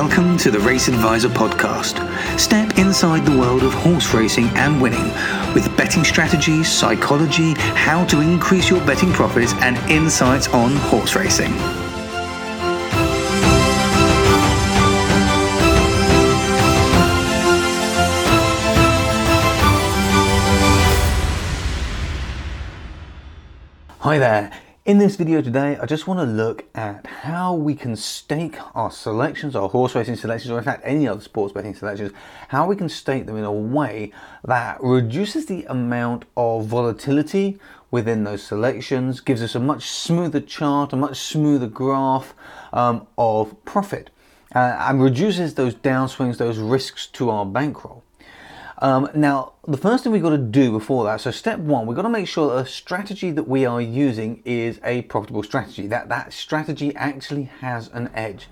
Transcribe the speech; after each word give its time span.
Welcome 0.00 0.36
to 0.38 0.52
the 0.52 0.60
Race 0.60 0.86
Advisor 0.86 1.28
podcast. 1.28 1.98
Step 2.38 2.78
inside 2.78 3.26
the 3.26 3.36
world 3.36 3.64
of 3.64 3.74
horse 3.74 4.14
racing 4.14 4.46
and 4.50 4.80
winning 4.80 5.02
with 5.54 5.76
betting 5.76 6.04
strategies, 6.04 6.70
psychology, 6.70 7.54
how 7.54 8.04
to 8.04 8.20
increase 8.20 8.70
your 8.70 8.78
betting 8.86 9.12
profits, 9.12 9.54
and 9.54 9.76
insights 9.90 10.46
on 10.50 10.76
horse 10.76 11.16
racing. 11.16 11.50
Hi 23.98 24.18
there. 24.18 24.67
In 24.88 24.96
this 24.96 25.16
video 25.16 25.42
today, 25.42 25.76
I 25.76 25.84
just 25.84 26.06
want 26.06 26.18
to 26.20 26.24
look 26.24 26.64
at 26.74 27.06
how 27.06 27.52
we 27.52 27.74
can 27.74 27.94
stake 27.94 28.56
our 28.74 28.90
selections, 28.90 29.54
our 29.54 29.68
horse 29.68 29.94
racing 29.94 30.16
selections, 30.16 30.50
or 30.50 30.56
in 30.56 30.64
fact 30.64 30.80
any 30.82 31.06
other 31.06 31.20
sports 31.20 31.52
betting 31.52 31.74
selections, 31.74 32.10
how 32.48 32.66
we 32.66 32.74
can 32.74 32.88
stake 32.88 33.26
them 33.26 33.36
in 33.36 33.44
a 33.44 33.52
way 33.52 34.12
that 34.46 34.82
reduces 34.82 35.44
the 35.44 35.66
amount 35.66 36.24
of 36.38 36.64
volatility 36.64 37.58
within 37.90 38.24
those 38.24 38.42
selections, 38.42 39.20
gives 39.20 39.42
us 39.42 39.54
a 39.54 39.60
much 39.60 39.90
smoother 39.90 40.40
chart, 40.40 40.94
a 40.94 40.96
much 40.96 41.18
smoother 41.18 41.66
graph 41.66 42.32
um, 42.72 43.06
of 43.18 43.62
profit, 43.66 44.08
uh, 44.54 44.74
and 44.88 45.02
reduces 45.02 45.52
those 45.52 45.74
downswings, 45.74 46.38
those 46.38 46.56
risks 46.56 47.06
to 47.08 47.28
our 47.28 47.44
bankroll. 47.44 48.02
Um, 48.80 49.10
now, 49.14 49.54
the 49.66 49.76
first 49.76 50.04
thing 50.04 50.12
we've 50.12 50.22
got 50.22 50.30
to 50.30 50.38
do 50.38 50.70
before 50.70 51.04
that, 51.04 51.20
so 51.20 51.32
step 51.32 51.58
one, 51.58 51.86
we've 51.86 51.96
got 51.96 52.02
to 52.02 52.08
make 52.08 52.28
sure 52.28 52.54
that 52.56 52.68
strategy 52.68 53.32
that 53.32 53.48
we 53.48 53.66
are 53.66 53.80
using 53.80 54.40
is 54.44 54.80
a 54.84 55.02
profitable 55.02 55.42
strategy, 55.42 55.88
that 55.88 56.08
that 56.10 56.32
strategy 56.32 56.94
actually 56.94 57.44
has 57.60 57.88
an 57.88 58.08
edge. 58.14 58.46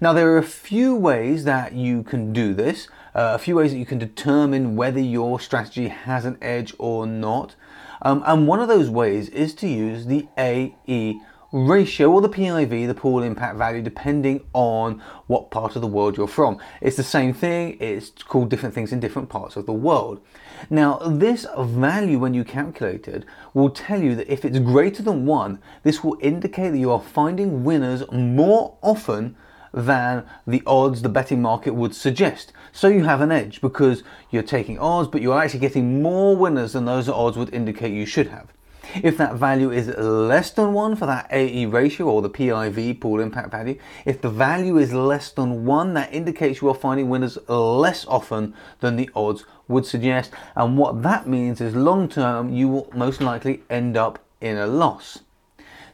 Now, 0.00 0.12
there 0.12 0.30
are 0.32 0.38
a 0.38 0.42
few 0.42 0.96
ways 0.96 1.44
that 1.44 1.72
you 1.72 2.02
can 2.02 2.32
do 2.32 2.52
this, 2.52 2.88
uh, 3.14 3.32
a 3.34 3.38
few 3.38 3.56
ways 3.56 3.70
that 3.70 3.78
you 3.78 3.86
can 3.86 3.98
determine 3.98 4.74
whether 4.74 5.00
your 5.00 5.38
strategy 5.38 5.88
has 5.88 6.24
an 6.24 6.36
edge 6.42 6.74
or 6.78 7.06
not. 7.06 7.54
Um, 8.02 8.22
and 8.26 8.48
one 8.48 8.60
of 8.60 8.68
those 8.68 8.90
ways 8.90 9.28
is 9.28 9.54
to 9.56 9.68
use 9.68 10.06
the 10.06 10.26
AE 10.36 11.20
ratio 11.52 12.10
or 12.10 12.20
the 12.20 12.28
PIV, 12.28 12.86
the 12.86 12.94
pool 12.94 13.22
impact 13.22 13.56
value, 13.56 13.82
depending 13.82 14.44
on 14.52 15.02
what 15.26 15.50
part 15.50 15.74
of 15.74 15.82
the 15.82 15.88
world 15.88 16.16
you're 16.16 16.28
from. 16.28 16.58
It's 16.80 16.96
the 16.96 17.02
same 17.02 17.32
thing, 17.32 17.76
it's 17.80 18.10
called 18.10 18.50
different 18.50 18.74
things 18.74 18.92
in 18.92 19.00
different 19.00 19.28
parts 19.28 19.56
of 19.56 19.66
the 19.66 19.72
world. 19.72 20.20
Now, 20.68 20.98
this 20.98 21.46
value, 21.58 22.18
when 22.18 22.34
you 22.34 22.44
calculate 22.44 23.08
it, 23.08 23.24
will 23.54 23.70
tell 23.70 24.02
you 24.02 24.14
that 24.16 24.32
if 24.32 24.44
it's 24.44 24.58
greater 24.58 25.02
than 25.02 25.26
one, 25.26 25.60
this 25.82 26.04
will 26.04 26.18
indicate 26.20 26.70
that 26.70 26.78
you 26.78 26.90
are 26.90 27.00
finding 27.00 27.64
winners 27.64 28.04
more 28.12 28.76
often 28.82 29.36
than 29.72 30.24
the 30.46 30.62
odds 30.66 31.02
the 31.02 31.08
betting 31.08 31.40
market 31.40 31.74
would 31.74 31.94
suggest. 31.94 32.52
So 32.72 32.88
you 32.88 33.04
have 33.04 33.20
an 33.20 33.32
edge 33.32 33.60
because 33.60 34.02
you're 34.30 34.42
taking 34.42 34.78
odds, 34.78 35.08
but 35.08 35.22
you're 35.22 35.38
actually 35.38 35.60
getting 35.60 36.02
more 36.02 36.36
winners 36.36 36.72
than 36.72 36.84
those 36.84 37.08
odds 37.08 37.36
would 37.36 37.54
indicate 37.54 37.92
you 37.92 38.06
should 38.06 38.28
have. 38.28 38.52
If 39.02 39.16
that 39.18 39.34
value 39.34 39.70
is 39.70 39.88
less 39.88 40.50
than 40.50 40.72
1 40.72 40.96
for 40.96 41.06
that 41.06 41.28
AE 41.30 41.66
ratio 41.66 42.06
or 42.06 42.22
the 42.22 42.30
PIV, 42.30 43.00
pool 43.00 43.20
impact 43.20 43.50
value, 43.50 43.78
if 44.04 44.20
the 44.20 44.30
value 44.30 44.78
is 44.78 44.92
less 44.92 45.30
than 45.30 45.64
1, 45.64 45.94
that 45.94 46.12
indicates 46.12 46.60
you 46.60 46.68
are 46.68 46.74
finding 46.74 47.08
winners 47.08 47.38
less 47.48 48.04
often 48.06 48.54
than 48.80 48.96
the 48.96 49.08
odds 49.14 49.44
would 49.68 49.86
suggest. 49.86 50.32
And 50.56 50.76
what 50.76 51.02
that 51.02 51.26
means 51.26 51.60
is 51.60 51.74
long 51.74 52.08
term, 52.08 52.52
you 52.52 52.68
will 52.68 52.90
most 52.94 53.20
likely 53.20 53.62
end 53.70 53.96
up 53.96 54.18
in 54.40 54.56
a 54.56 54.66
loss. 54.66 55.20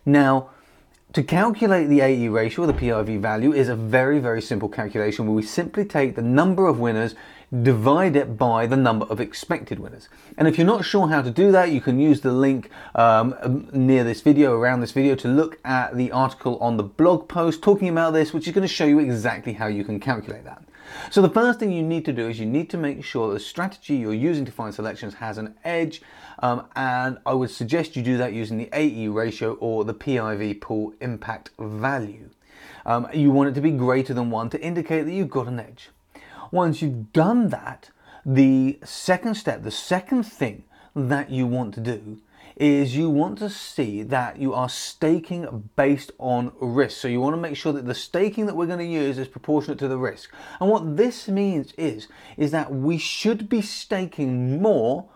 Now, 0.05 0.51
to 1.13 1.23
calculate 1.23 1.89
the 1.89 2.01
AE 2.03 2.29
ratio 2.29 2.65
or 2.65 2.67
the 2.67 2.75
PIV 2.75 3.21
value 3.21 3.53
is 3.53 3.69
a 3.69 3.77
very, 3.77 4.19
very 4.19 4.43
simple 4.43 4.69
calculation 4.69 5.27
where 5.27 5.35
we 5.35 5.43
simply 5.43 5.85
take 5.85 6.15
the 6.15 6.23
number 6.23 6.67
of 6.67 6.79
winners 6.79 7.15
divide 7.63 8.17
it 8.17 8.37
by 8.37 8.67
the 8.67 8.77
number 8.77 9.07
of 9.07 9.21
expected 9.21 9.79
winners. 9.79 10.09
And 10.37 10.49
if 10.49 10.59
you're 10.59 10.67
not 10.67 10.85
sure 10.85 11.09
how 11.09 11.23
to 11.23 11.31
do 11.31 11.53
that, 11.53 11.71
you 11.71 11.81
can 11.81 11.99
use 11.99 12.21
the 12.21 12.33
link 12.33 12.71
um, 12.95 13.69
near 13.73 14.05
this 14.05 14.21
video, 14.21 14.55
around 14.55 14.81
this 14.81 14.93
video, 14.93 15.15
to 15.17 15.29
look 15.29 15.59
at 15.65 15.97
the 15.97 16.11
article 16.13 16.59
on 16.59 16.77
the 16.77 16.83
blog 16.83 17.29
post 17.29 17.63
talking 17.63 17.89
about 17.89 18.13
this, 18.13 18.33
which 18.33 18.47
is 18.47 18.55
going 18.55 18.67
to 18.67 18.73
show 18.73 18.87
you 18.87 18.99
exactly 18.99 19.53
how 19.53 19.67
you 19.67 19.85
can 19.85 20.01
calculate 20.01 20.45
that. 20.45 20.63
So 21.11 21.21
the 21.21 21.31
first 21.31 21.59
thing 21.59 21.73
you 21.73 21.83
need 21.83 22.05
to 22.05 22.13
do 22.13 22.29
is 22.29 22.39
you 22.39 22.47
need 22.47 22.71
to 22.71 22.77
make 22.77 23.05
sure 23.05 23.33
the 23.33 23.41
strategy 23.41 23.97
you're 23.97 24.15
using 24.15 24.45
to 24.45 24.53
find 24.53 24.75
selections 24.75 25.15
has 25.15 25.39
an 25.39 25.55
edge, 25.65 26.03
um, 26.41 26.67
and 26.77 27.19
I 27.27 27.33
would 27.33 27.51
suggest 27.51 27.97
you 27.97 28.03
do 28.03 28.17
that 28.19 28.33
using 28.33 28.59
the 28.59 28.69
AE 28.73 29.09
ratio 29.09 29.55
or 29.55 29.85
the 29.85 29.95
PIV 29.95 30.61
pool 30.61 30.95
impact 31.01 31.51
value. 31.59 32.31
Um, 32.85 33.09
you 33.13 33.31
want 33.31 33.49
it 33.51 33.55
to 33.55 33.61
be 33.61 33.73
greater 33.73 34.15
than 34.15 34.31
one 34.31 34.49
to 34.51 34.61
indicate 34.61 35.03
that 35.03 35.13
you've 35.13 35.31
got 35.31 35.49
an 35.49 35.59
edge. 35.59 35.91
Once 36.51 36.83
you've 36.83 37.13
done 37.13 37.49
that, 37.49 37.91
the 38.25 38.79
second 38.85 39.35
step, 39.35 39.63
the 39.63 39.71
second 39.71 40.25
thing 40.25 40.65
that 40.95 41.31
you 41.31 41.47
want 41.47 41.75
to 41.75 41.81
do 41.81 42.19
is 42.57 42.97
you 42.97 43.11
want 43.11 43.39
to 43.39 43.51
see 43.51 44.03
that 44.03 44.39
you 44.39 44.55
are 44.55 44.69
staking 44.69 45.71
based 45.77 46.11
on 46.19 46.51
risk. 46.59 46.99
So 46.99 47.09
you 47.09 47.21
want 47.21 47.35
to 47.35 47.41
make 47.41 47.57
sure 47.57 47.73
that 47.73 47.85
the 47.85 47.95
staking 47.95 48.47
that 48.47 48.57
we're 48.57 48.67
going 48.67 48.79
to 48.79 48.85
use 48.85 49.19
is 49.19 49.29
proportionate 49.29 49.79
to 49.81 49.89
the 49.89 49.99
risk. 49.99 50.33
And 50.59 50.71
what 50.71 50.97
this 50.97 51.29
means 51.29 51.73
is, 51.77 52.09
is 52.39 52.53
that 52.53 52.73
we 52.73 52.97
should 52.97 53.51
be 53.51 53.61
staking 53.61 54.63
more 54.63 55.07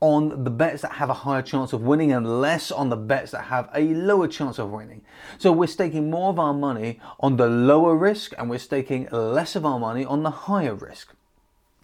on 0.00 0.44
the 0.44 0.50
bets 0.50 0.82
that 0.82 0.92
have 0.92 1.08
a 1.08 1.14
higher 1.14 1.42
chance 1.42 1.72
of 1.72 1.82
winning 1.82 2.12
and 2.12 2.40
less 2.40 2.70
on 2.70 2.90
the 2.90 2.96
bets 2.96 3.30
that 3.32 3.44
have 3.44 3.70
a 3.74 3.82
lower 3.94 4.28
chance 4.28 4.58
of 4.58 4.70
winning. 4.70 5.02
So 5.38 5.52
we're 5.52 5.66
staking 5.66 6.10
more 6.10 6.30
of 6.30 6.38
our 6.38 6.52
money 6.52 7.00
on 7.18 7.36
the 7.36 7.48
lower 7.48 7.96
risk 7.96 8.32
and 8.36 8.50
we're 8.50 8.58
staking 8.58 9.08
less 9.10 9.56
of 9.56 9.64
our 9.64 9.78
money 9.78 10.04
on 10.04 10.22
the 10.22 10.30
higher 10.30 10.74
risk. 10.74 11.14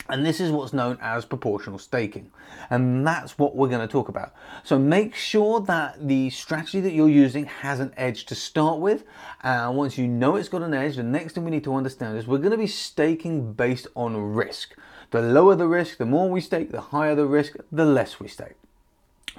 And 0.08 0.26
this 0.26 0.40
is 0.40 0.50
what's 0.50 0.72
known 0.72 0.98
as 1.00 1.24
proportional 1.24 1.78
staking. 1.78 2.30
And 2.68 3.06
that's 3.06 3.38
what 3.38 3.54
we're 3.54 3.68
going 3.68 3.86
to 3.86 3.90
talk 3.90 4.08
about. 4.08 4.34
So 4.64 4.78
make 4.78 5.14
sure 5.14 5.60
that 5.60 6.06
the 6.06 6.28
strategy 6.30 6.80
that 6.80 6.92
you're 6.92 7.08
using 7.08 7.46
has 7.46 7.80
an 7.80 7.94
edge 7.96 8.26
to 8.26 8.34
start 8.34 8.80
with. 8.80 9.04
And 9.42 9.76
once 9.76 9.96
you 9.96 10.08
know 10.08 10.36
it's 10.36 10.48
got 10.48 10.62
an 10.62 10.74
edge, 10.74 10.96
the 10.96 11.02
next 11.02 11.34
thing 11.34 11.44
we 11.44 11.50
need 11.50 11.64
to 11.64 11.74
understand 11.74 12.18
is 12.18 12.26
we're 12.26 12.38
going 12.38 12.50
to 12.50 12.58
be 12.58 12.66
staking 12.66 13.52
based 13.52 13.86
on 13.94 14.34
risk. 14.34 14.74
The 15.12 15.20
lower 15.20 15.54
the 15.54 15.68
risk, 15.68 15.98
the 15.98 16.06
more 16.06 16.30
we 16.30 16.40
stake, 16.40 16.72
the 16.72 16.80
higher 16.80 17.14
the 17.14 17.26
risk, 17.26 17.56
the 17.70 17.84
less 17.84 18.18
we 18.18 18.28
stake. 18.28 18.56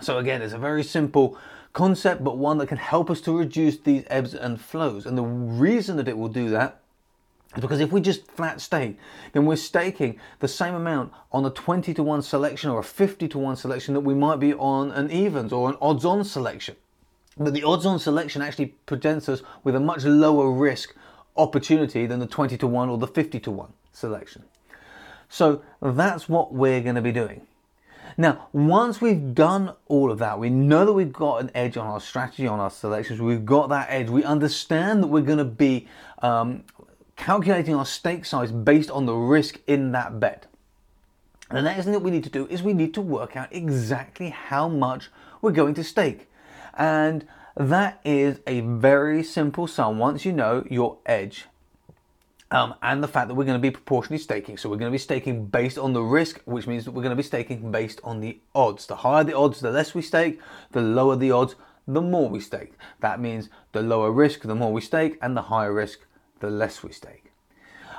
So 0.02 0.20
again, 0.20 0.44
it's 0.44 0.54
a 0.54 0.60
very 0.60 0.84
simple 0.84 1.36
concept, 1.74 2.24
but 2.24 2.38
one 2.38 2.60
that 2.60 2.68
can 2.68 2.78
help 2.78 3.10
us 3.10 3.20
to 3.22 3.36
reduce 3.36 3.78
these 3.78 4.04
ebbs 4.08 4.36
and 4.36 4.62
flows. 4.62 5.08
And 5.08 5.18
the 5.18 5.24
reason 5.24 5.98
that 5.98 6.08
it 6.08 6.16
will 6.16 6.28
do 6.30 6.52
that 6.52 6.80
is 7.56 7.62
because 7.62 7.80
if 7.80 7.92
we 7.92 8.02
just 8.02 8.30
flat 8.30 8.62
stake, 8.62 9.00
then 9.32 9.48
we're 9.48 9.56
staking 9.56 10.20
the 10.42 10.48
same 10.48 10.76
amount 10.76 11.12
on 11.32 11.44
a 11.44 11.50
20 11.50 11.92
to 11.96 12.04
1 12.04 12.22
selection 12.22 12.70
or 12.70 12.80
a 12.80 12.84
50 12.84 13.28
to 13.28 13.40
1 13.40 13.56
selection 13.56 13.96
that 13.96 14.02
we 14.02 14.14
might 14.14 14.40
be 14.40 14.54
on 14.54 14.92
an 14.92 15.10
evens 15.10 15.52
or 15.52 15.70
an 15.70 15.78
odds 15.82 16.06
on 16.06 16.24
selection. 16.24 16.76
But 17.36 17.56
the 17.56 17.64
odds 17.64 17.88
on 17.88 17.98
selection 17.98 18.44
actually 18.44 18.76
presents 18.86 19.28
us 19.28 19.42
with 19.64 19.76
a 19.76 19.80
much 19.80 20.04
lower 20.04 20.52
risk 20.52 20.94
opportunity 21.36 22.06
than 22.06 22.20
the 22.20 22.28
20 22.28 22.58
to 22.60 22.68
1 22.68 22.90
or 22.90 23.00
the 23.00 23.08
50 23.08 23.40
to 23.40 23.50
1 23.50 23.74
selection. 23.92 24.44
So 25.34 25.64
that's 25.82 26.30
what 26.30 26.54
we're 26.54 26.82
going 26.82 26.94
to 26.94 27.02
be 27.02 27.12
doing. 27.12 27.42
Now, 28.18 28.50
once 28.54 29.02
we've 29.02 29.34
done 29.34 29.74
all 29.88 30.12
of 30.12 30.20
that, 30.20 30.38
we 30.38 30.52
know 30.52 30.86
that 30.86 30.94
we've 30.94 31.12
got 31.12 31.42
an 31.42 31.50
edge 31.56 31.76
on 31.76 31.88
our 31.88 32.00
strategy, 32.00 32.46
on 32.46 32.60
our 32.60 32.70
selections, 32.70 33.20
we've 33.20 33.44
got 33.44 33.70
that 33.70 33.88
edge, 33.90 34.12
we 34.12 34.24
understand 34.24 35.02
that 35.02 35.08
we're 35.08 35.24
going 35.24 35.40
to 35.40 35.44
be 35.44 35.88
um, 36.22 36.64
calculating 37.16 37.74
our 37.74 37.86
stake 37.86 38.26
size 38.26 38.52
based 38.52 38.92
on 38.92 39.08
the 39.08 39.16
risk 39.16 39.60
in 39.66 39.92
that 39.94 40.20
bet. 40.20 40.46
The 41.50 41.64
next 41.64 41.86
thing 41.86 41.94
that 41.94 42.04
we 42.04 42.12
need 42.12 42.26
to 42.26 42.30
do 42.30 42.46
is 42.46 42.62
we 42.62 42.74
need 42.74 42.94
to 42.94 43.02
work 43.02 43.36
out 43.36 43.48
exactly 43.50 44.30
how 44.30 44.68
much 44.68 45.10
we're 45.42 45.50
going 45.50 45.74
to 45.74 45.84
stake. 45.84 46.30
And 46.76 47.26
that 47.58 48.00
is 48.06 48.40
a 48.46 48.60
very 48.60 49.24
simple 49.24 49.66
sum 49.66 49.98
once 49.98 50.26
you 50.26 50.32
know 50.32 50.64
your 50.70 51.00
edge 51.08 51.48
um, 52.54 52.76
and 52.84 53.04
the 53.04 53.08
fact 53.08 53.28
that 53.28 53.34
we're 53.34 53.46
going 53.46 53.58
to 53.58 53.62
be 53.62 53.72
proportionally 53.72 54.22
staking. 54.22 54.58
So 54.58 54.70
we're 54.70 54.78
going 54.78 54.92
to 54.92 54.96
be 54.96 55.00
staking 55.00 55.48
based 55.48 55.80
on 55.80 55.94
the 55.94 56.04
risk, 56.04 56.40
which 56.46 56.68
means 56.68 56.86
that 56.86 56.92
we're 56.92 57.02
going 57.02 57.10
to 57.10 57.16
be 57.16 57.24
staking 57.24 57.72
based 57.72 58.00
on 58.04 58.20
the 58.20 58.40
odds. 58.54 58.86
The 58.86 58.98
higher 58.98 59.24
the 59.24 59.36
odds, 59.36 59.60
the 59.60 59.72
less 59.72 59.96
we 59.96 60.04
stake. 60.04 60.40
The 60.72 60.82
lower 60.82 61.16
the 61.16 61.32
odds, 61.32 61.56
the 61.88 62.02
more 62.02 62.30
we 62.30 62.40
stake. 62.40 62.74
That 63.00 63.20
means 63.20 63.50
the 63.72 63.82
lower 63.82 64.12
risk, 64.12 64.42
the 64.42 64.54
more 64.54 64.72
we 64.72 64.82
stake, 64.82 65.18
and 65.20 65.36
the 65.36 65.42
higher 65.42 65.74
risk, 65.74 66.06
the 66.42 66.52
less 66.52 66.84
we 66.84 66.92
stake. 66.92 67.33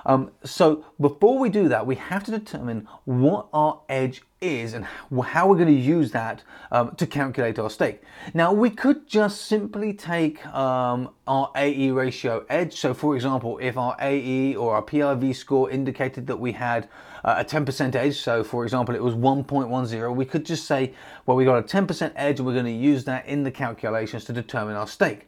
Um, 0.06 0.31
so 0.45 0.85
before 1.01 1.39
we 1.39 1.49
do 1.49 1.69
that, 1.69 1.87
we 1.87 1.95
have 1.97 2.25
to 2.25 2.31
determine 2.31 2.89
what 3.05 3.49
our 3.53 3.81
edge 3.89 4.23
is 4.41 4.75
and 4.75 4.85
how 4.85 5.49
we're 5.49 5.56
going 5.56 5.67
to 5.69 5.73
use 5.73 6.11
that 6.12 6.43
um, 6.71 6.95
to 6.97 7.06
calculate 7.06 7.59
our 7.59 7.71
stake. 7.71 8.03
Now 8.35 8.53
we 8.53 8.71
could 8.71 9.06
just 9.06 9.43
simply 9.43 9.95
take 9.95 10.45
um, 10.49 11.11
our 11.27 11.51
AE 11.56 11.91
ratio 11.91 12.45
edge. 12.49 12.75
So 12.75 12.93
for 12.93 13.15
example, 13.15 13.59
if 13.62 13.79
our 13.79 13.97
AE 14.01 14.56
or 14.56 14.75
our 14.75 14.83
PIV 14.83 15.35
score 15.35 15.71
indicated 15.71 16.27
that 16.27 16.39
we 16.39 16.53
had 16.53 16.89
uh, 17.25 17.37
a 17.39 17.45
10% 17.45 17.95
edge, 17.95 18.21
so 18.21 18.45
for 18.45 18.65
example 18.65 18.95
it 18.95 19.03
was 19.03 19.15
1.10, 19.15 20.15
we 20.15 20.25
could 20.27 20.45
just 20.45 20.67
say, 20.67 20.93
well 21.25 21.37
we 21.37 21.45
got 21.45 21.59
a 21.59 21.62
10% 21.62 22.12
edge 22.15 22.39
and 22.39 22.47
we're 22.47 22.53
going 22.53 22.67
to 22.67 22.71
use 22.71 23.05
that 23.05 23.27
in 23.27 23.43
the 23.43 23.51
calculations 23.51 24.25
to 24.27 24.33
determine 24.33 24.77
our 24.77 24.87
stake. 24.87 25.27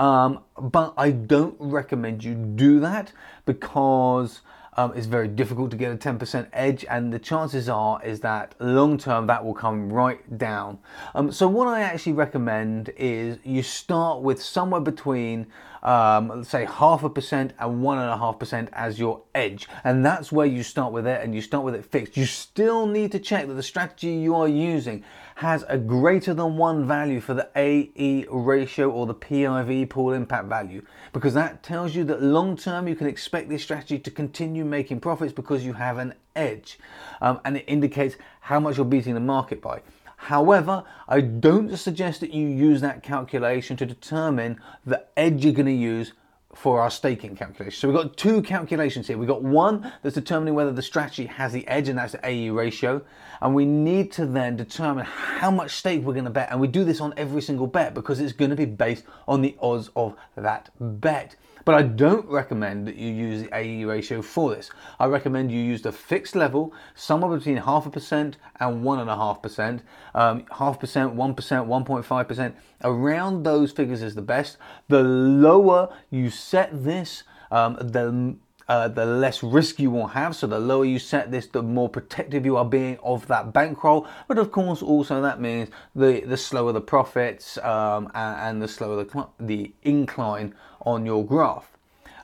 Um, 0.00 0.40
but 0.58 0.94
I 0.96 1.10
don't 1.10 1.56
recommend 1.58 2.24
you 2.24 2.34
do 2.34 2.80
that 2.80 3.12
because 3.44 4.40
um, 4.78 4.92
it's 4.96 5.06
very 5.06 5.28
difficult 5.28 5.70
to 5.72 5.76
get 5.76 5.92
a 5.92 5.96
10% 5.96 6.48
edge 6.54 6.86
and 6.88 7.12
the 7.12 7.18
chances 7.18 7.68
are 7.68 8.02
is 8.02 8.20
that 8.20 8.54
long 8.60 8.96
term 8.96 9.26
that 9.26 9.44
will 9.44 9.52
come 9.52 9.92
right 9.92 10.38
down. 10.38 10.78
Um, 11.14 11.30
so 11.30 11.46
what 11.48 11.68
I 11.68 11.82
actually 11.82 12.14
recommend 12.14 12.90
is 12.96 13.38
you 13.44 13.62
start 13.62 14.22
with 14.22 14.42
somewhere 14.42 14.80
between 14.80 15.48
um, 15.82 16.44
say 16.44 16.66
half 16.66 17.04
a 17.04 17.10
percent 17.10 17.52
and 17.58 17.82
one 17.82 17.98
and 17.98 18.10
a 18.10 18.16
half 18.16 18.38
percent 18.38 18.68
as 18.72 18.98
your 18.98 19.22
edge 19.34 19.66
and 19.84 20.04
that's 20.04 20.30
where 20.30 20.46
you 20.46 20.62
start 20.62 20.92
with 20.92 21.06
it 21.06 21.22
and 21.22 21.34
you 21.34 21.42
start 21.42 21.64
with 21.64 21.74
it 21.74 21.84
fixed. 21.84 22.16
You 22.16 22.24
still 22.24 22.86
need 22.86 23.12
to 23.12 23.18
check 23.18 23.48
that 23.48 23.54
the 23.54 23.62
strategy 23.62 24.12
you 24.12 24.34
are 24.34 24.48
using 24.48 25.04
has 25.40 25.64
a 25.70 25.78
greater 25.78 26.34
than 26.34 26.58
one 26.58 26.86
value 26.86 27.18
for 27.18 27.32
the 27.32 27.48
AE 27.56 28.26
ratio 28.28 28.90
or 28.90 29.06
the 29.06 29.14
PIV 29.14 29.88
pool 29.88 30.12
impact 30.12 30.48
value 30.48 30.82
because 31.14 31.32
that 31.32 31.62
tells 31.62 31.94
you 31.94 32.04
that 32.04 32.22
long 32.22 32.58
term 32.58 32.86
you 32.86 32.94
can 32.94 33.06
expect 33.06 33.48
this 33.48 33.62
strategy 33.62 33.98
to 33.98 34.10
continue 34.10 34.66
making 34.66 35.00
profits 35.00 35.32
because 35.32 35.64
you 35.64 35.72
have 35.72 35.96
an 35.96 36.12
edge 36.36 36.78
um, 37.22 37.40
and 37.46 37.56
it 37.56 37.64
indicates 37.66 38.16
how 38.42 38.60
much 38.60 38.76
you're 38.76 38.84
beating 38.84 39.14
the 39.14 39.20
market 39.20 39.62
by. 39.62 39.80
However, 40.18 40.84
I 41.08 41.22
don't 41.22 41.74
suggest 41.74 42.20
that 42.20 42.34
you 42.34 42.46
use 42.46 42.82
that 42.82 43.02
calculation 43.02 43.78
to 43.78 43.86
determine 43.86 44.60
the 44.84 45.06
edge 45.16 45.42
you're 45.42 45.54
going 45.54 45.64
to 45.64 45.72
use 45.72 46.12
for 46.54 46.80
our 46.80 46.90
staking 46.90 47.36
calculation. 47.36 47.78
So 47.78 47.88
we've 47.88 47.96
got 47.96 48.16
two 48.16 48.42
calculations 48.42 49.06
here. 49.06 49.16
We've 49.16 49.28
got 49.28 49.42
one 49.42 49.92
that's 50.02 50.14
determining 50.14 50.54
whether 50.54 50.72
the 50.72 50.82
strategy 50.82 51.26
has 51.26 51.52
the 51.52 51.66
edge, 51.68 51.88
and 51.88 51.98
that's 51.98 52.12
the 52.12 52.26
AE 52.26 52.50
ratio. 52.50 53.02
And 53.40 53.54
we 53.54 53.64
need 53.64 54.12
to 54.12 54.26
then 54.26 54.56
determine 54.56 55.04
how 55.04 55.50
much 55.50 55.76
stake 55.76 56.02
we're 56.02 56.12
going 56.12 56.24
to 56.24 56.30
bet. 56.30 56.50
And 56.50 56.60
we 56.60 56.66
do 56.66 56.84
this 56.84 57.00
on 57.00 57.14
every 57.16 57.40
single 57.40 57.66
bet 57.66 57.94
because 57.94 58.20
it's 58.20 58.32
going 58.32 58.50
to 58.50 58.56
be 58.56 58.64
based 58.64 59.04
on 59.28 59.42
the 59.42 59.56
odds 59.60 59.90
of 59.94 60.16
that 60.36 60.70
bet. 60.80 61.36
But 61.64 61.74
I 61.74 61.82
don't 61.82 62.26
recommend 62.26 62.86
that 62.86 62.96
you 62.96 63.12
use 63.12 63.42
the 63.42 63.56
AE 63.56 63.84
ratio 63.84 64.22
for 64.22 64.54
this. 64.54 64.70
I 64.98 65.06
recommend 65.06 65.50
you 65.52 65.60
use 65.60 65.82
the 65.82 65.92
fixed 65.92 66.34
level, 66.34 66.72
somewhere 66.94 67.36
between 67.36 67.56
half 67.58 67.86
a 67.86 67.90
percent 67.90 68.36
and 68.58 68.82
one 68.82 68.98
and 68.98 69.10
a 69.10 69.16
half 69.16 69.42
percent. 69.42 69.82
Um, 70.14 70.44
half 70.58 70.80
percent, 70.80 71.14
one 71.14 71.34
percent, 71.34 71.66
1.5 71.66 72.28
percent. 72.28 72.56
Around 72.82 73.44
those 73.44 73.72
figures 73.72 74.02
is 74.02 74.14
the 74.14 74.22
best. 74.22 74.56
The 74.88 75.02
lower 75.02 75.94
you 76.10 76.30
set 76.30 76.84
this, 76.84 77.24
um, 77.50 77.76
the 77.80 78.36
uh, 78.70 78.86
the 78.86 79.04
less 79.04 79.42
risk 79.42 79.80
you 79.80 79.90
will 79.90 80.06
have. 80.06 80.36
So 80.36 80.46
the 80.46 80.60
lower 80.60 80.84
you 80.84 81.00
set 81.00 81.32
this, 81.32 81.48
the 81.48 81.60
more 81.60 81.88
protective 81.88 82.46
you 82.46 82.56
are 82.56 82.64
being 82.64 82.98
of 83.02 83.26
that 83.26 83.52
bankroll. 83.52 84.06
But 84.28 84.38
of 84.38 84.52
course, 84.52 84.80
also 84.80 85.20
that 85.22 85.40
means 85.40 85.70
the 85.96 86.20
the 86.20 86.36
slower 86.36 86.72
the 86.72 86.80
profits 86.80 87.58
um, 87.58 88.08
and, 88.14 88.40
and, 88.40 88.62
the 88.62 88.68
slower 88.68 89.02
the 89.02 89.28
the 89.40 89.74
incline 89.82 90.54
on 90.82 91.06
your 91.06 91.24
graph. 91.24 91.76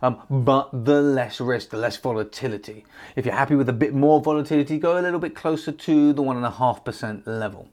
Um, 0.02 0.20
but 0.28 0.84
the 0.84 1.00
less 1.00 1.40
risk, 1.40 1.70
the 1.70 1.78
less 1.78 1.96
volatility. 1.96 2.84
If 3.14 3.24
you're 3.24 3.34
happy 3.34 3.56
with 3.56 3.68
a 3.68 3.72
bit 3.72 3.94
more 3.94 4.20
volatility, 4.20 4.78
go 4.78 4.98
a 4.98 5.00
little 5.00 5.18
bit 5.20 5.34
closer 5.34 5.72
to 5.72 6.12
the 6.12 6.22
one 6.22 6.36
and 6.36 6.44
a 6.44 6.50
half 6.50 6.84
percent 6.84 7.26
level. 7.26 7.70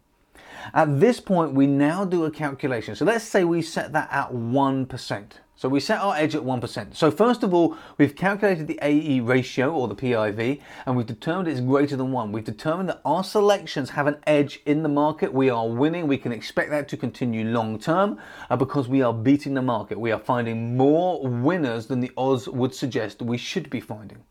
At 0.73 0.99
this 0.99 1.19
point, 1.19 1.53
we 1.53 1.67
now 1.67 2.05
do 2.05 2.23
a 2.23 2.31
calculation. 2.31 2.95
So 2.95 3.03
let's 3.03 3.25
say 3.25 3.43
we 3.43 3.61
set 3.61 3.91
that 3.93 4.07
at 4.11 4.31
1%. 4.31 5.23
So 5.63 5.69
we 5.69 5.79
set 5.79 6.01
our 6.01 6.13
edge 6.17 6.35
at 6.35 6.41
1%. 6.41 6.93
So 6.93 7.09
first 7.09 7.41
of 7.41 7.53
all, 7.53 7.77
we've 7.97 8.17
calculated 8.17 8.67
the 8.67 8.77
AE 8.81 9.21
ratio 9.21 9.71
or 9.71 9.87
the 9.87 9.95
PIV 9.95 10.59
and 10.85 10.97
we've 10.97 11.05
determined 11.05 11.47
it's 11.47 11.61
greater 11.61 11.95
than 11.95 12.11
1. 12.11 12.33
We've 12.33 12.43
determined 12.43 12.89
that 12.89 12.99
our 13.05 13.23
selections 13.23 13.91
have 13.91 14.05
an 14.05 14.17
edge 14.27 14.59
in 14.65 14.83
the 14.83 14.89
market. 14.89 15.33
We 15.33 15.49
are 15.49 15.65
winning. 15.65 16.05
We 16.05 16.17
can 16.17 16.33
expect 16.33 16.69
that 16.71 16.89
to 16.89 16.97
continue 16.97 17.45
long 17.45 17.79
term 17.79 18.19
uh, 18.49 18.57
because 18.57 18.89
we 18.89 19.01
are 19.01 19.13
beating 19.13 19.53
the 19.53 19.61
market. 19.61 19.97
We 19.97 20.11
are 20.11 20.19
finding 20.19 20.75
more 20.75 21.25
winners 21.25 21.87
than 21.87 22.01
the 22.01 22.11
odds 22.17 22.49
would 22.49 22.75
suggest 22.75 23.21
we 23.21 23.37
should 23.37 23.69
be 23.69 23.79
finding. 23.79 24.21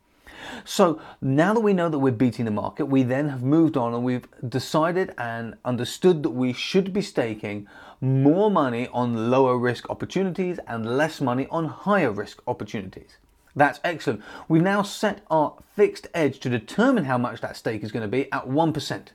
So 0.65 1.01
now 1.21 1.55
that 1.55 1.61
we 1.61 1.73
know 1.73 1.89
that 1.89 1.99
we're 1.99 2.13
beating 2.13 2.45
the 2.45 2.51
market, 2.51 2.87
we 2.87 3.03
then 3.05 3.31
have 3.31 3.43
moved 3.43 3.79
on 3.79 3.95
and 3.95 4.05
we've 4.05 4.29
decided 4.47 5.15
and 5.17 5.57
understood 5.65 6.23
that 6.25 6.31
we 6.31 6.53
should 6.53 6.93
be 6.93 7.01
staking 7.01 7.69
more 8.03 8.51
money 8.51 8.89
on 8.93 9.31
lower 9.31 9.57
risk 9.57 9.89
opportunities 9.89 10.59
and 10.67 10.99
less 10.99 11.21
money 11.21 11.47
on 11.51 11.67
higher 11.67 12.11
risk 12.11 12.43
opportunities. 12.49 13.17
That's 13.55 13.79
excellent. 13.85 14.23
We've 14.49 14.63
now 14.63 14.83
set 14.83 15.21
our 15.31 15.55
fixed 15.77 16.09
edge 16.13 16.41
to 16.41 16.49
determine 16.49 17.05
how 17.05 17.17
much 17.17 17.41
that 17.43 17.57
stake 17.57 17.85
is 17.85 17.93
going 17.93 18.03
to 18.03 18.09
be 18.09 18.31
at 18.33 18.49
1%. 18.49 19.07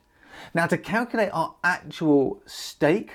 Now 0.54 0.66
to 0.66 0.78
calculate 0.78 1.30
our 1.32 1.54
actual 1.62 2.40
stake, 2.46 3.10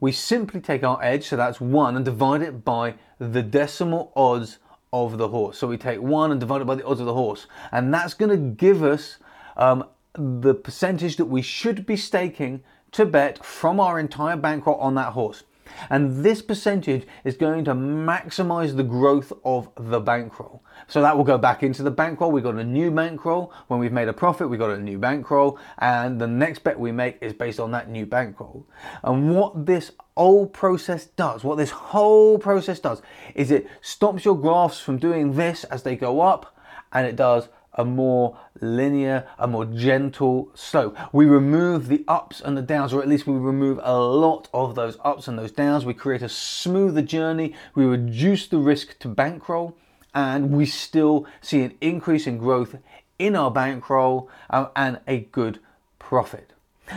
we 0.00 0.10
simply 0.10 0.60
take 0.60 0.82
our 0.82 1.02
edge, 1.02 1.28
so 1.28 1.36
that's 1.36 1.60
1, 1.60 1.96
and 1.96 2.04
divide 2.04 2.40
it 2.40 2.64
by 2.64 2.94
the 3.18 3.42
decimal 3.42 4.10
odds 4.16 4.58
of 4.92 5.18
the 5.18 5.28
horse. 5.28 5.58
So 5.58 5.66
we 5.66 5.76
take 5.76 6.00
1 6.00 6.30
and 6.30 6.40
divide 6.40 6.62
it 6.62 6.66
by 6.66 6.76
the 6.76 6.86
odds 6.86 7.00
of 7.00 7.06
the 7.06 7.14
horse. 7.14 7.46
And 7.72 7.92
that's 7.92 8.14
going 8.14 8.30
to 8.30 8.36
give 8.36 8.82
us 8.82 9.18
um, 9.56 9.84
the 10.14 10.54
percentage 10.54 11.16
that 11.16 11.26
we 11.26 11.42
should 11.42 11.84
be 11.84 11.96
staking 11.96 12.62
to 12.94 13.04
bet 13.04 13.44
from 13.44 13.80
our 13.80 13.98
entire 13.98 14.36
bankroll 14.36 14.76
on 14.76 14.94
that 14.94 15.12
horse. 15.12 15.44
And 15.90 16.24
this 16.24 16.42
percentage 16.42 17.06
is 17.24 17.36
going 17.36 17.64
to 17.64 17.74
maximize 17.74 18.76
the 18.76 18.84
growth 18.84 19.32
of 19.44 19.68
the 19.76 19.98
bankroll. 20.00 20.62
So 20.86 21.02
that 21.02 21.16
will 21.16 21.24
go 21.24 21.36
back 21.36 21.64
into 21.64 21.82
the 21.82 21.90
bankroll. 21.90 22.30
We've 22.30 22.44
got 22.44 22.54
a 22.54 22.64
new 22.64 22.92
bankroll. 22.92 23.52
When 23.66 23.80
we've 23.80 23.92
made 23.92 24.06
a 24.06 24.12
profit, 24.12 24.48
we've 24.48 24.60
got 24.60 24.70
a 24.70 24.78
new 24.78 24.98
bankroll. 24.98 25.58
And 25.78 26.20
the 26.20 26.28
next 26.28 26.62
bet 26.62 26.78
we 26.78 26.92
make 26.92 27.18
is 27.20 27.32
based 27.32 27.58
on 27.58 27.72
that 27.72 27.88
new 27.88 28.06
bankroll. 28.06 28.66
And 29.02 29.34
what 29.34 29.66
this 29.66 29.90
whole 30.16 30.46
process 30.46 31.06
does, 31.06 31.42
what 31.42 31.56
this 31.56 31.70
whole 31.70 32.38
process 32.38 32.78
does, 32.78 33.02
is 33.34 33.50
it 33.50 33.66
stops 33.80 34.24
your 34.24 34.36
graphs 34.36 34.78
from 34.78 34.98
doing 34.98 35.32
this 35.32 35.64
as 35.64 35.82
they 35.82 35.96
go 35.96 36.20
up 36.20 36.56
and 36.92 37.06
it 37.06 37.16
does 37.16 37.48
a 37.74 37.84
more 37.84 38.38
linear, 38.60 39.26
a 39.38 39.46
more 39.46 39.64
gentle 39.64 40.50
slope. 40.54 40.96
We 41.12 41.26
remove 41.26 41.88
the 41.88 42.04
ups 42.08 42.40
and 42.40 42.56
the 42.56 42.62
downs, 42.62 42.92
or 42.92 43.02
at 43.02 43.08
least 43.08 43.26
we 43.26 43.34
remove 43.34 43.80
a 43.82 43.98
lot 43.98 44.48
of 44.54 44.74
those 44.74 44.96
ups 45.04 45.28
and 45.28 45.38
those 45.38 45.52
downs. 45.52 45.84
We 45.84 45.94
create 45.94 46.22
a 46.22 46.28
smoother 46.28 47.02
journey. 47.02 47.54
We 47.74 47.84
reduce 47.84 48.46
the 48.46 48.58
risk 48.58 48.98
to 49.00 49.08
bankroll, 49.08 49.76
and 50.14 50.50
we 50.50 50.66
still 50.66 51.26
see 51.40 51.62
an 51.62 51.74
increase 51.80 52.26
in 52.26 52.38
growth 52.38 52.76
in 53.18 53.36
our 53.36 53.50
bankroll 53.50 54.28
uh, 54.50 54.66
and 54.74 55.00
a 55.06 55.20
good 55.20 55.60
profit. 55.98 56.53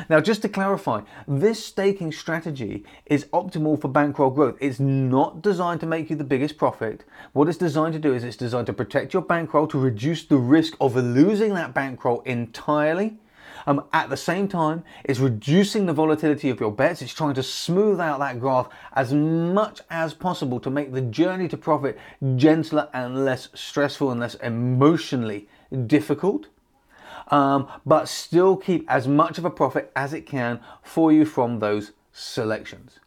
Now, 0.09 0.19
just 0.19 0.41
to 0.41 0.49
clarify, 0.49 1.01
this 1.27 1.63
staking 1.63 2.11
strategy 2.11 2.83
is 3.06 3.25
optimal 3.25 3.79
for 3.79 3.87
bankroll 3.87 4.29
growth. 4.29 4.57
It's 4.59 4.79
not 4.79 5.41
designed 5.41 5.79
to 5.79 5.85
make 5.85 6.09
you 6.09 6.15
the 6.15 6.23
biggest 6.23 6.57
profit. 6.57 7.06
What 7.33 7.47
it's 7.47 7.57
designed 7.57 7.94
to 7.94 7.99
do 7.99 8.13
is 8.13 8.23
it's 8.23 8.37
designed 8.37 8.67
to 8.67 8.73
protect 8.73 9.13
your 9.13 9.21
bankroll 9.21 9.67
to 9.67 9.79
reduce 9.79 10.25
the 10.25 10.37
risk 10.37 10.75
of 10.81 10.95
losing 10.95 11.53
that 11.53 11.73
bankroll 11.73 12.21
entirely. 12.21 13.17
Um, 13.65 13.83
at 13.91 14.09
the 14.09 14.17
same 14.17 14.47
time, 14.47 14.83
it's 15.03 15.19
reducing 15.19 15.85
the 15.85 15.94
volatility 15.94 16.49
of 16.49 16.59
your 16.59 16.71
bets. 16.71 17.01
It's 17.01 17.13
trying 17.13 17.33
to 17.35 17.44
smooth 17.44 17.99
out 17.99 18.19
that 18.19 18.39
graph 18.39 18.69
as 18.94 19.13
much 19.13 19.81
as 19.89 20.13
possible 20.13 20.59
to 20.61 20.69
make 20.69 20.94
the 20.94 21.01
journey 21.01 21.47
to 21.49 21.57
profit 21.57 21.97
gentler 22.35 22.89
and 22.94 23.25
less 23.25 23.49
stressful 23.53 24.11
and 24.11 24.19
less 24.19 24.35
emotionally 24.35 25.47
difficult 25.87 26.47
um, 27.29 27.67
but 27.85 28.07
still 28.07 28.55
keep 28.55 28.89
as 28.89 29.07
much 29.07 29.37
of 29.37 29.45
a 29.45 29.49
profit 29.49 29.91
as 29.95 30.13
it 30.13 30.25
can 30.25 30.59
for 30.81 31.11
you 31.11 31.25
from 31.25 31.59
those 31.59 31.91
selections. 32.11 32.99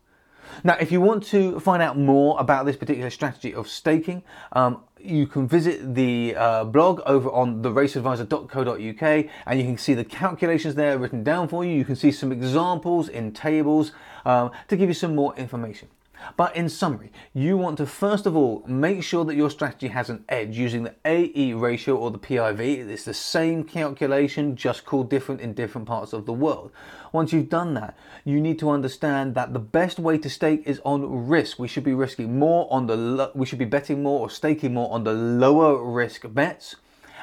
Now, 0.64 0.76
if 0.80 0.92
you 0.92 1.00
want 1.00 1.24
to 1.26 1.60
find 1.60 1.82
out 1.82 1.96
more 1.96 2.38
about 2.38 2.66
this 2.66 2.76
particular 2.76 3.10
strategy 3.10 3.54
of 3.54 3.68
staking, 3.68 4.22
um, 4.52 4.82
you 4.98 5.26
can 5.26 5.48
visit 5.48 5.94
the 5.94 6.34
uh, 6.36 6.64
blog 6.64 7.00
over 7.06 7.30
on 7.30 7.62
theraceadvisor.co.uk 7.62 9.30
and 9.46 9.58
you 9.58 9.64
can 9.64 9.78
see 9.78 9.94
the 9.94 10.04
calculations 10.04 10.74
there 10.74 10.98
written 10.98 11.22
down 11.22 11.48
for 11.48 11.64
you. 11.64 11.72
You 11.72 11.84
can 11.84 11.96
see 11.96 12.12
some 12.12 12.32
examples 12.32 13.08
in 13.08 13.32
tables 13.32 13.92
um, 14.24 14.50
to 14.68 14.76
give 14.76 14.88
you 14.88 14.94
some 14.94 15.14
more 15.14 15.34
information. 15.36 15.88
But 16.36 16.54
in 16.56 16.68
summary, 16.68 17.12
you 17.32 17.56
want 17.56 17.78
to 17.78 17.86
first 17.86 18.26
of 18.26 18.36
all 18.36 18.62
make 18.66 19.02
sure 19.02 19.24
that 19.24 19.36
your 19.36 19.50
strategy 19.50 19.88
has 19.88 20.10
an 20.10 20.24
edge 20.28 20.56
using 20.56 20.84
the 20.84 20.94
AE 21.04 21.54
ratio 21.54 21.96
or 21.96 22.10
the 22.10 22.18
PIV. 22.18 22.88
It's 22.88 23.04
the 23.04 23.14
same 23.14 23.64
calculation, 23.64 24.56
just 24.56 24.84
called 24.84 25.10
different 25.10 25.40
in 25.40 25.54
different 25.54 25.86
parts 25.86 26.12
of 26.12 26.26
the 26.26 26.32
world. 26.32 26.72
Once 27.12 27.32
you've 27.32 27.48
done 27.48 27.74
that, 27.74 27.96
you 28.24 28.40
need 28.40 28.58
to 28.60 28.70
understand 28.70 29.34
that 29.34 29.52
the 29.52 29.58
best 29.58 29.98
way 29.98 30.18
to 30.18 30.30
stake 30.30 30.62
is 30.66 30.80
on 30.84 31.28
risk. 31.28 31.58
We 31.58 31.68
should 31.68 31.84
be 31.84 31.94
risking 31.94 32.38
more 32.38 32.68
on 32.70 32.86
the 32.86 33.30
we 33.34 33.46
should 33.46 33.58
be 33.58 33.64
betting 33.64 34.02
more 34.02 34.20
or 34.20 34.30
staking 34.30 34.74
more 34.74 34.92
on 34.92 35.04
the 35.04 35.12
lower 35.12 35.82
risk 35.82 36.24
bets. 36.32 36.76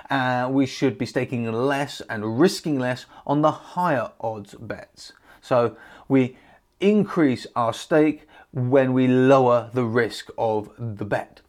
Uh, 0.10 0.48
we 0.52 0.66
should 0.66 0.98
be 0.98 1.06
staking 1.06 1.52
less 1.52 2.02
and 2.10 2.40
risking 2.40 2.80
less 2.80 3.06
on 3.26 3.42
the 3.42 3.52
higher 3.52 4.12
odds 4.22 4.56
bets. 4.56 5.14
So 5.42 5.76
we 6.08 6.38
increase 6.80 7.48
our 7.56 7.74
stake 7.74 8.28
when 8.58 8.92
we 8.92 9.08
lower 9.08 9.70
the 9.72 9.84
risk 9.84 10.32
of 10.36 10.72
the 10.80 11.06
bet. 11.06 11.42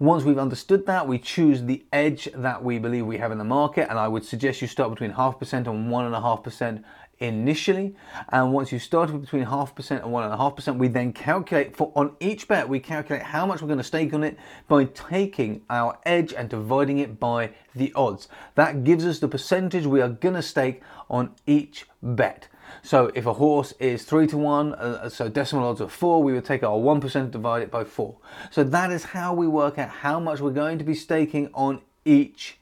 Once 0.00 0.24
we've 0.24 0.38
understood 0.38 0.84
that, 0.86 1.06
we 1.06 1.18
choose 1.18 1.62
the 1.62 1.84
edge 1.92 2.28
that 2.34 2.64
we 2.64 2.80
believe 2.80 3.06
we 3.06 3.18
have 3.18 3.30
in 3.30 3.38
the 3.38 3.44
market, 3.44 3.88
and 3.88 3.96
I 3.96 4.08
would 4.08 4.24
suggest 4.24 4.60
you 4.60 4.66
start 4.66 4.90
between 4.90 5.12
half 5.12 5.38
percent 5.38 5.68
and 5.68 5.88
one 5.88 6.04
and 6.04 6.14
a 6.16 6.20
half 6.20 6.42
percent 6.42 6.84
initially. 7.20 7.94
And 8.30 8.52
once 8.52 8.72
you 8.72 8.80
start 8.80 9.18
between 9.20 9.44
half 9.44 9.74
percent 9.76 10.02
and 10.02 10.12
one 10.12 10.24
and 10.24 10.34
a 10.34 10.36
half 10.36 10.56
percent 10.56 10.78
we 10.78 10.88
then 10.88 11.12
calculate 11.12 11.74
for 11.76 11.92
on 11.94 12.14
each 12.20 12.46
bet 12.46 12.68
we 12.68 12.80
calculate 12.80 13.22
how 13.22 13.46
much 13.46 13.62
we're 13.62 13.68
going 13.68 13.78
to 13.78 13.84
stake 13.84 14.12
on 14.12 14.22
it 14.22 14.36
by 14.68 14.84
taking 14.84 15.62
our 15.70 15.98
edge 16.04 16.34
and 16.34 16.48
dividing 16.48 16.98
it 16.98 17.18
by 17.20 17.52
the 17.74 17.92
odds. 17.94 18.28
That 18.56 18.84
gives 18.84 19.06
us 19.06 19.20
the 19.20 19.28
percentage 19.28 19.86
we 19.86 20.00
are 20.02 20.08
going 20.08 20.34
to 20.34 20.42
stake 20.42 20.82
on 21.08 21.34
each 21.46 21.86
bet 22.02 22.48
so 22.82 23.10
if 23.14 23.26
a 23.26 23.34
horse 23.34 23.72
is 23.80 24.04
three 24.04 24.26
to 24.28 24.38
one, 24.38 24.74
uh, 24.74 25.08
so 25.08 25.28
decimal 25.28 25.68
odds 25.68 25.80
of 25.80 25.92
four, 25.92 26.22
we 26.22 26.32
would 26.32 26.44
take 26.44 26.62
our 26.62 26.78
1% 26.78 27.30
divide 27.30 27.62
it 27.62 27.70
by 27.70 27.84
four. 27.84 28.16
So 28.50 28.62
that 28.64 28.92
is 28.92 29.04
how 29.04 29.34
we 29.34 29.48
work 29.48 29.78
out 29.78 29.88
how 29.88 30.20
much 30.20 30.40
we're 30.40 30.52
going 30.52 30.78
to 30.78 30.84
be 30.84 30.94
staking 30.94 31.50
on 31.52 31.80
each 32.04 32.58